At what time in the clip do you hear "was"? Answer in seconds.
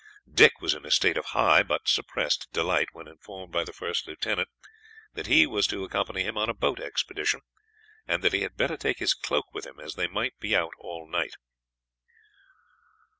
0.61-0.73, 5.45-5.67